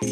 [0.00, 0.04] は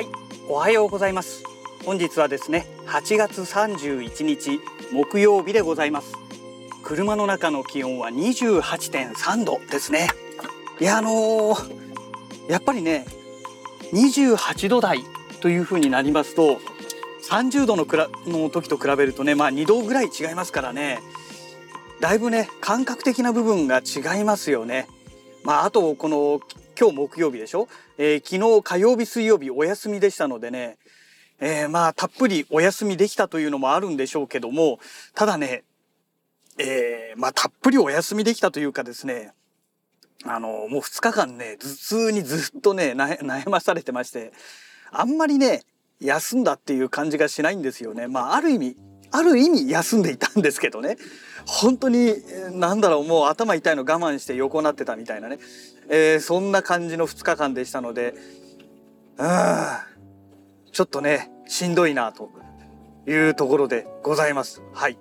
[0.00, 0.08] い
[0.48, 1.44] おはようございます。
[1.84, 4.58] 本日はですね8月31日
[4.92, 6.12] 木曜日でございます。
[6.82, 10.08] 車の中の気温は28.3度ですね。
[10.80, 13.06] いやあのー、やっぱりね
[13.92, 15.04] 28度台
[15.40, 16.58] という風になりますと
[17.30, 21.00] 30度のくらの時と比べるとねまあ2度ぐらい違いますからね。
[22.00, 24.86] だいぶね感覚的な部分が違いますよね。
[25.42, 26.40] まああとこの
[26.78, 30.76] 今日木曜日でしょ、えー、昨日火曜日水曜日お休みでしたのでね、
[31.40, 34.78] えー、まあたっぷりお休みできたというのもあるんでしょうけども
[35.14, 35.62] ただね、
[36.58, 39.32] えー、まあたっぷりお休みできたというかですね
[40.24, 44.32] あのもう2日間ね頭痛にずっとね悩まされてまして
[44.90, 45.62] あんまりね
[46.04, 48.06] 休んだっていう感じがしないんですよね。
[48.08, 48.76] まあある意味
[49.10, 50.96] ある意味休んでいたんですけどね
[51.46, 52.14] 本当に
[52.52, 55.38] 何だろうもう頭痛いの我慢して横になってたみたいなね、
[55.88, 58.14] えー、そんな感じの2日間でしたので
[59.18, 59.26] うん
[60.72, 62.30] ちょっとねしんどいなと
[63.06, 64.62] いうところでございます。
[64.72, 64.98] はい、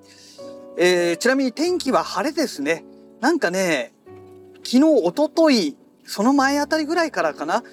[0.78, 2.86] えー、ちなみに天気は晴れですね。
[3.20, 3.94] なんかね
[4.58, 7.64] 昨日おとといその前あたりぐらいからかな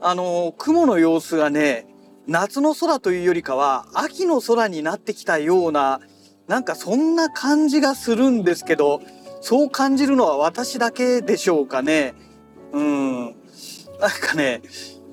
[0.00, 1.89] あの雲の様子がね
[2.30, 6.00] 夏の空というよりかは秋の空になってきたような
[6.46, 9.02] なんかそんな感じがするんですけど
[9.40, 12.14] そう感じるのは私だけでしょうかね
[12.70, 13.34] うんなん
[14.10, 14.62] かね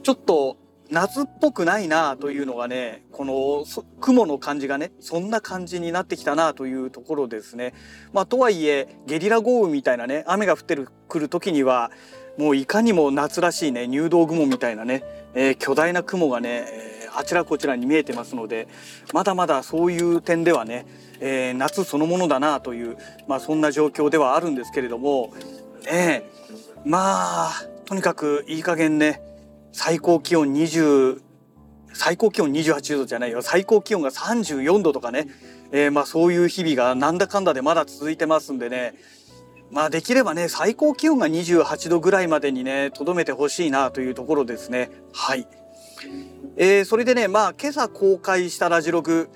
[0.03, 0.57] ちょっと
[0.91, 3.65] 夏っぽくないなというのがねこの
[3.99, 7.73] 雲の感じがねそんな感じになってきたなというところですね。
[8.13, 11.89] まあ、とはいえゲリラ豪雨みたいなね雨が降ってるくる時には
[12.37, 18.67] もういかにも夏らしいね入道雲みたいなね、えー、巨大な雲がねあちらこちらに見えてますので
[19.13, 20.85] まだまだそういう点ではね、
[21.19, 22.97] えー、夏そのものだなという、
[23.27, 25.33] まあ、そんな状況ではあるんですけれども、
[25.85, 26.23] ね、
[26.85, 27.51] まあ
[27.85, 29.21] とにかくいい加減ね
[29.71, 31.21] 最高気温20
[31.93, 35.27] 最高気温28度じゃないよ最高気温が34度とかね、
[35.71, 38.93] えー、まあそういう日々がなんだかんだでまだ続いてますんでね
[39.71, 45.47] まあできればね最高気温が28度ぐらいまでにねとどめてほしいなというところですねはい。
[46.57, 49.29] えー、それでねまあ今朝公開したラジログ、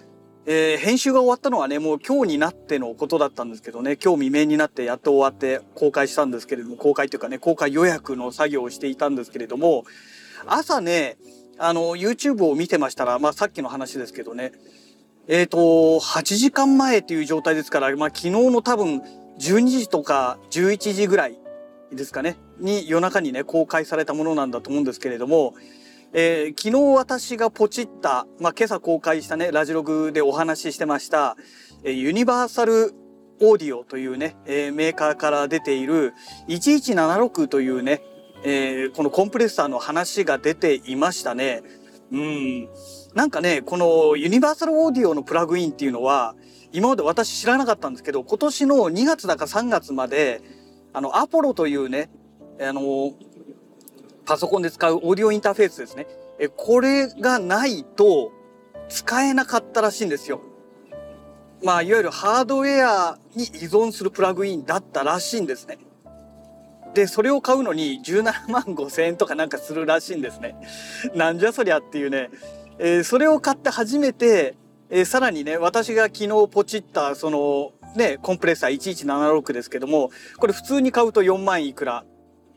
[0.45, 9.85] えー、編集が終わったのはねもう今日になってのことだったんですけどね今日未明になってやっと終わって公開したんですけれども公開というかね公開予約の作業をしていたんですけれども
[10.45, 11.17] 朝ね
[11.57, 14.51] あの YouTube を見てましたら、まあ、さっきの話ですけどね
[15.27, 19.01] えっ、ー、と8時間前という状態ですから、まあ、昨日の多分
[19.39, 21.37] 12時とか11時ぐらい
[21.91, 25.53] ですかねに夜中にね公開されたものなんだと思うんですけれども
[26.13, 31.37] えー、昨日私がポチった、まあ、今朝公開したね、ラジログでお話ししてました、
[31.85, 32.93] えー、ユニバーサル
[33.39, 36.13] オーディオというね、えー、メーカーから出ている
[36.49, 38.01] 1176というね、
[38.43, 41.63] えー、このコンプレッサーの話が出ていましたね。
[42.11, 42.69] うん。
[43.15, 46.35] なんかね、このユニバーサルオーディオのプラグインっていうのは、
[46.73, 50.41] 今まで私知らなかったんですけど、今年の2月だか3月まで、
[50.91, 52.09] あの、アポロというね、
[52.59, 53.13] あの、
[54.31, 56.07] パソコンで使うオーディオインターフェースですね。
[56.39, 58.31] え、これがないと
[58.87, 60.39] 使えなかったらしいんですよ。
[61.61, 65.79] まあ、いわゆるハードウェアに依存するプラグインだったらしいんですね。
[66.93, 70.55] で、それを買うのに17万5千円とかなんかするらしいんですね。
[71.13, 72.29] なんじゃそりゃっていうね。
[72.79, 74.55] えー、それを買って初めて、
[74.89, 82.05] えー、さらにね、私が昨日ポチったそのね、コンプレッサー1176ですけども、これ普通に買うと4万いくら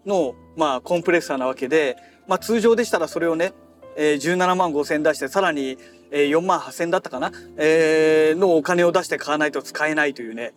[0.06, 3.52] の、まあ、コンプレッサーなわけで、まあ、通常でしたらそれをね、
[3.96, 5.78] えー、17万5千出してさらに、
[6.10, 10.54] えー、4万8千だったかな、えー、のお金を出して買わないと使えないというね、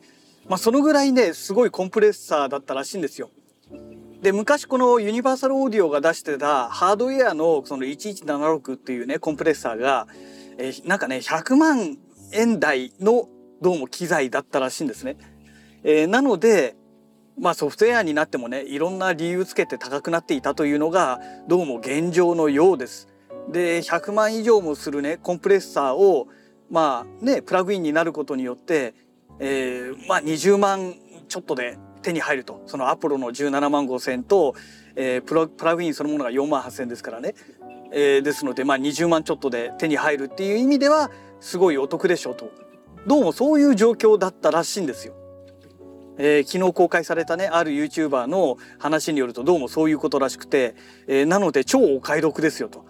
[0.48, 3.30] まあ、そのぐらいねすごいコンプレッサーだったらしいんですよ。
[4.22, 10.08] で昔このユニバーサルオーディオが出してたハードウェアのその1176っていうねコンプレッサーが、
[10.58, 11.98] えー、なんかね100万
[12.34, 13.28] 円台の
[13.62, 15.18] どうも機材だったらしいんですね。
[15.84, 16.76] えー、なので
[17.40, 23.08] まあソフトウェアになってもねいろんな理由つけて高くなっていたというのがどうも現状のようです。
[23.52, 26.28] で100万以上もするねコンプレッサーを
[26.70, 28.94] まあねプラグインになることによって、
[29.40, 30.96] えー、まあ20万
[31.28, 34.56] ちょっとで手に入るとそのアポロの17万5千と、
[34.96, 37.36] えー、プラプラグインそのものが4万8,000ですからね、
[37.92, 42.52] えー、ですのでまあ20万ちょっとで手に入るっていう意味ではすごいお得でしょうと
[43.06, 45.14] どうもそういう状況だったらしいんですよ。
[46.18, 50.76] えー、昨日公開されたねある YouTuber の話によるとどうもそういうことらしくて、
[51.08, 52.86] えー、なので超お買い得ですよと。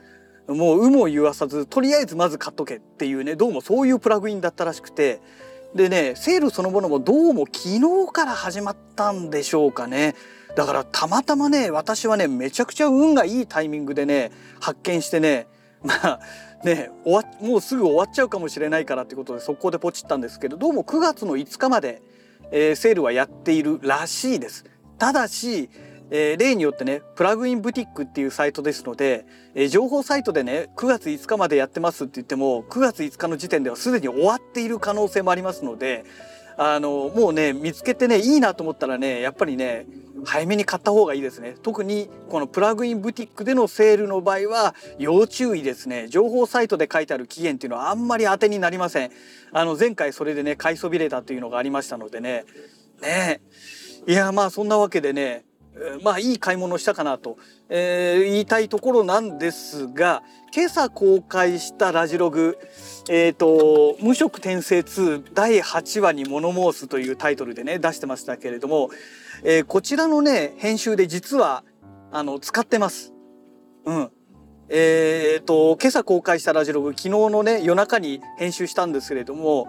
[0.47, 5.21] もう有無を言わさずとりあえずまず買っとけっていうねどうもそういうプラグインだったらしくて。
[5.75, 10.15] でねセールそのものもどうも昨日から始まったんでしょうかね。
[10.56, 15.47] だからたまたまね私はねめちゃくちゃ運がいいタイミングでね発見してね
[15.83, 16.19] まあ
[16.63, 22.01] ね終わもうすぐ終わっちゃうかもしれないからってことで速攻でポチったんですけどどうも9月の5日まで、
[22.52, 24.66] えー、セールはやっているらしいです。
[24.98, 25.70] ただし
[26.10, 36.06] えー、例によってねプラグインブティックっていうサイトですので、えー、情報サイトでね9月5日までやってますって言っても9月5日の時点ではすでに終わっている可能性もありますので
[36.57, 39.86] あのもうね見つけてねいいなと思ったらねやっぱりね
[40.25, 41.56] 早めに買った方がいいですね。
[41.62, 46.07] 特にこのプラグインブティックでのセールの場合は要注意ですね。
[46.07, 49.12] 情報サイトで書いてある期限っていうのはあんまり当てになりません。
[49.51, 52.45] あの前回それでね買いそびれたというのがありましたのでね。
[53.01, 53.42] ね。
[54.07, 55.45] いやまあそんなわけでね
[56.01, 57.38] まあいい買い物したかなと、
[57.69, 60.24] えー、言いたいところなんですが
[60.56, 62.58] 今朝公開したラジログ
[63.10, 68.90] 「えーと、無色転生2第8話に物申す」というタイトルでね出してましたけれども、
[69.44, 71.64] えー、こちらのね編集で実は
[72.12, 73.14] あの使ってます。
[73.86, 74.12] うん、
[74.69, 79.68] えーと今朝公開したラジログ昨日のね夜中に編集したんですけれども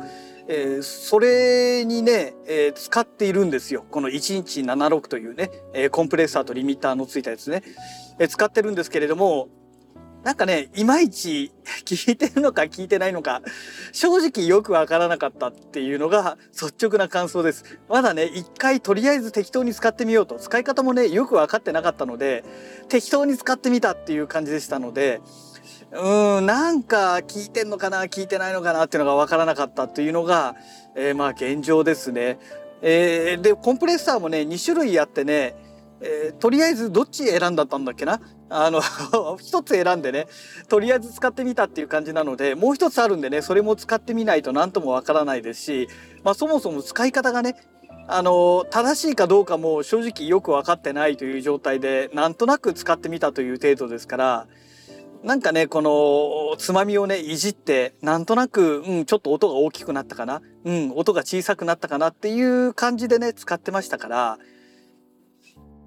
[0.50, 3.84] えー、それにね、えー、使っているんですよ。
[3.90, 7.62] この1176というね、えー、コンプレッサーとリミッターのついたやつね、
[8.18, 9.48] えー、使ってるんですけれども、
[10.24, 11.52] なんかね、いまいち
[11.84, 13.40] 聞いてるのか聞いてないのか、
[13.92, 17.78] 正直よくわからなかったっていうのが率直な感想です。
[17.88, 20.36] まだね、一回とりあえず適当に使ってみようと。
[20.38, 22.44] 使い方もね、よく分かってなかったので、
[22.88, 25.20] 適当に使ってみたっていう感じでしたので、
[25.92, 30.56] うーんなんか聞いてんのかな聞いてないのかなっていうのが分からなかったっていうのが、
[30.94, 32.38] えー、まあ現状ですね。
[32.82, 35.54] えー、でコンプレッサーもね2種類あってね、
[36.00, 38.20] えー、とりあえずどっち選んだったんだっけな？
[38.50, 38.80] あの
[39.38, 40.26] 一つ選んでね
[40.68, 45.88] とりあえず使ってみたっていう感じなのでもう一つあるんでねそれも使ってみないと何ともわからないですし、
[46.24, 47.56] まあ、そもそも使い方がね
[48.06, 54.46] あの正しいかどうかも正直よく分かってないという状態でなんとなく使ってみたという程度ですから
[55.22, 64.38] なんかねこのつまみをねいじってなんとなく、うん、ちょっと音が大きくなったかな、うん、音が小さくなったかなっていう感じでね使ってましたから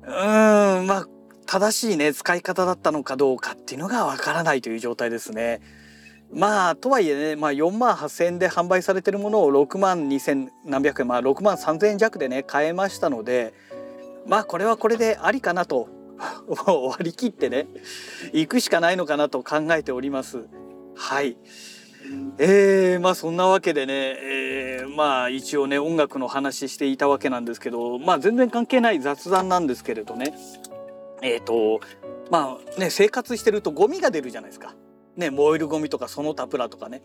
[0.03, 1.07] うんまあ
[1.45, 5.61] 正しいね使い方だったのかどうかっていうのがわからないという状態ですね。
[6.33, 13.53] まあとはいえね、まあ、4万8,000円で販売されてるものを6万2,000何百円まあ6万3,000円弱でね買えましたので
[14.25, 15.89] まあこれはこれでありかなと
[16.47, 17.67] 割り切ってね
[18.31, 20.45] 行くしかないのかなと考えております。
[20.95, 21.35] はい
[22.37, 30.33] えー、まあそんなわけでね、えー、まあ一応ね音楽の話していたわけなんですけどまあ全然関係ない雑談なんですけれどね
[31.21, 31.79] えっ、ー、と
[32.29, 34.75] まあね生活してるとゴミが出るじゃないですか。
[35.17, 37.01] ね燃えるゴミとかその他プラとかね。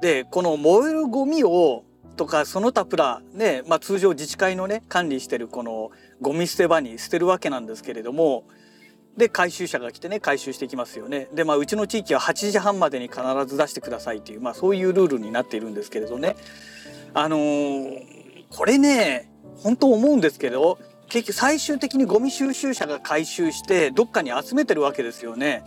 [0.00, 1.84] でこの燃えるゴミを
[2.16, 8.44] とかその他プラね、まあ、通常自治会のね管理してるこのゴミ捨て場に捨てるわけなんですけれども
[9.16, 11.28] で回収車が来てね回収していきますよね。
[11.32, 16.36] でまあうちの地域は8時半までに必ず出してくださいっていう、まあ、そういうルールになっているんですけれどね。
[17.12, 18.02] あのー、
[18.50, 20.78] これね本当思うんですけど
[21.08, 25.62] 結局最終的にゴミ収集車が回収してどっかに集めてるわけですよね。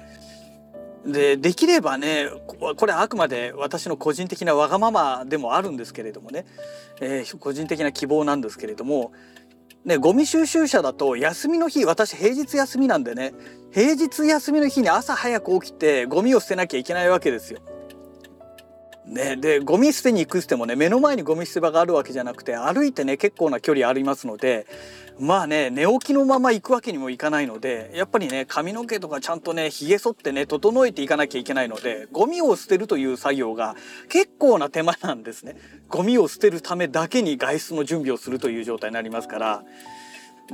[1.06, 6.46] でできればねこれあくまで私の個人的なわがままでもあるんですけれどもね、
[7.00, 9.14] えー、個人的な希望なんですけれども
[9.88, 13.34] ね、ゴミ収集車だと休みの日私平日休みなんでね
[13.72, 17.62] 平日休みの日に朝早く起きてゴミを捨てなきゃいけないわけですよ。
[19.08, 24.68] ね、でゴミ捨てに行くってもね目の前にゴミ捨て場があるわけじゃなくて歩いてね結構な距離ありますので
[25.18, 33.76] まあね寝起きのまま行くわけにもいかないのでやっぱりね髪の毛とかちゃんとねひげ剃ってね整えていかなきゃいけないのでゴミを捨てるという作業が
[34.10, 35.56] 結構な手間なんですね。
[35.88, 39.64] ゴミを捨てるためだけに外出の準備をするという状態になりますから。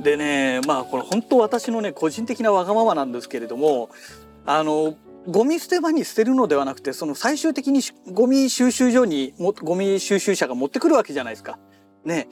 [0.00, 3.90] でねまあこれ本当私のね個人的なわがままなんですけれども
[4.46, 4.94] あの
[5.26, 7.80] ゴミ捨て場に捨てるのではなくてその最終的に
[8.12, 11.58] ゴミ収集所にもゴミ収集車が持ってくるわけじゃないですか。
[12.04, 12.28] ね。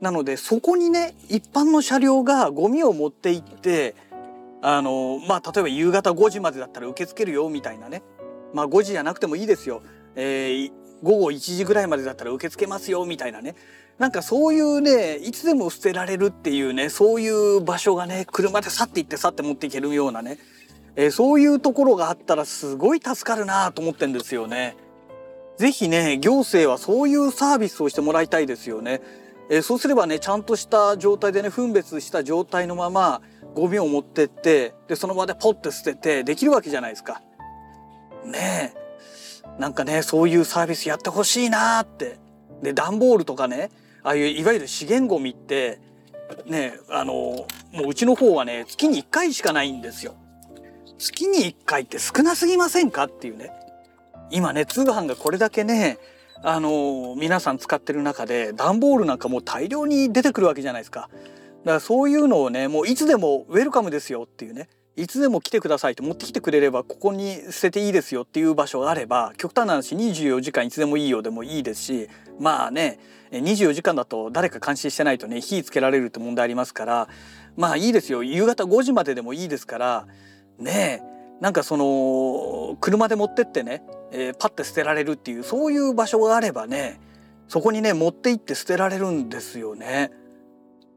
[0.00, 3.94] なのでそこにね一般の車両がゴミを持って行って
[4.62, 8.02] あのまあ例えば夕方5時までだったら受け付けるよみたいなね
[8.52, 9.82] まあ5時じゃなくてもいいですよ、
[10.14, 10.72] えー、
[11.02, 13.54] 午後1時ぐらいまでだったら受け付けますよみたいなね
[13.98, 20.38] なんかそういうねいつでも捨てられるっていうねそういう場所がね車で去って行って去って持っていけるようなね、
[20.96, 24.76] えー、そういうところがあったらすごい助かるなと思ってんですよね。
[25.58, 29.00] ぜひね行政はそういうサービスをしてもらいたいですよね。
[29.48, 33.22] えー、そうすればねちゃんとした状態でね分別した状態のまま
[33.54, 37.22] ゴミを持ってってでその場でポッて捨ててできるわけじゃないですか。
[38.24, 42.18] ねえなんかねそういうサービスやってほしいなって
[42.62, 43.70] で段ボールとかね
[44.02, 45.78] ああいういわゆる資源ごみって
[46.46, 47.46] ねあのも
[47.84, 50.16] ううちの方はね月に1回しかないんですよ。
[50.98, 53.52] 月に1回って少なすぎませんかっていうね。
[54.30, 55.98] 今ね通販がこれだけね
[56.42, 61.02] あの皆さん使ってる中で段ボールなんかもう大量に出てくるわけじゃないですか。
[61.02, 61.12] だか
[61.64, 64.68] らそういうのをねもういつでもウェルカムですよっていうね。
[64.98, 72.08] いつでも来てくださいって持ってきてくれればここに捨てていいですよっていう場所があれば極端な話24時間いつでもいいよでもいいですし
[72.40, 72.98] まあね
[73.30, 77.08] 24時間だと誰か監視してないとね火つけられるって問題ありますから
[77.58, 78.22] まあいいですよ。
[78.22, 80.06] 夕方5時まででもいいですから
[80.58, 81.16] ねえ。
[81.40, 86.98] なんかその車で持ってってね、えー、パッて捨てられるっていうそういう場所があればね
[87.48, 90.10] そこにね持って行って捨てられるんですよね。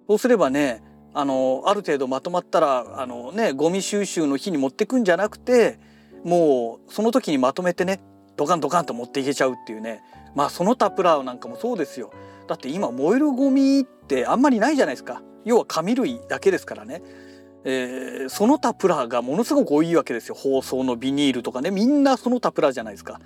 [0.08, 0.82] そうすればね
[1.13, 5.78] あのある程度まとまったらあのねゴミ収集の日に持ってくんじゃなくて
[6.24, 8.00] もうその時にまとめてね
[8.38, 10.01] ドカンドカンと持っていけちゃうっていうね。
[10.36, 12.12] まあその他プラなんかもそうですよ。
[12.48, 15.22] だって今燃えるゴミってあんまりないじゃないですか。
[15.46, 17.01] 要は紙類だけですからね、
[17.66, 20.36] えー、その他プラがものすごく多いわけですよ。
[20.36, 21.72] 包装のビニールとかね。
[21.72, 23.20] みんなその他プラじゃないですか。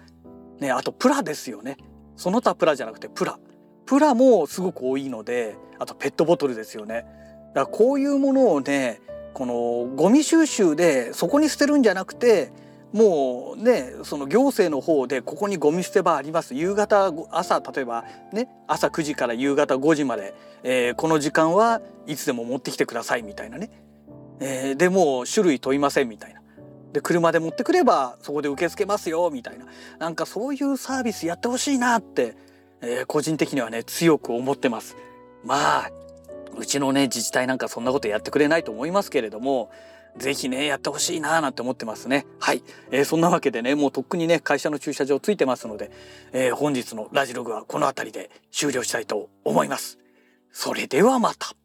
[0.60, 1.78] ねあとプラですよね。
[2.16, 3.40] その他プラじゃなくてプラ。
[3.86, 7.06] プラもすごく多いのであとペットボトルですよね。
[7.54, 9.02] だからこういうものをね
[9.34, 12.52] このゴミ収集でそこに捨てるんじゃなくて
[12.94, 16.54] もうねその行政の方でここにゴミ捨て場あります。
[16.54, 23.70] 夕方朝例えばね朝9時から夕方5時まで、えー、この時間はいつでも持ってきてくださいみたいなね、
[24.40, 26.42] えー、でもう種類問いませんみたいな。
[26.94, 29.66] で車で持ってくればそこで受け付けますよみたいな。
[30.00, 32.36] なんかそういうサービスやってほしいなって、
[32.82, 34.96] えー、個人的にはね強く思ってます。
[35.44, 35.92] まあ
[36.56, 39.72] うちのね自治体なんかそんなことやってくれないと思いますけれども
[40.18, 42.28] ぜひねやってほしいななんて思ってますね。
[42.40, 42.62] はい、
[42.92, 45.90] えー、そんなわけでねもうとっくにね会社の駐車場ついてますので、
[46.32, 49.98] えー、本日のラジログはこの辺りで終了したいと思います。
[50.52, 51.56] それではまた。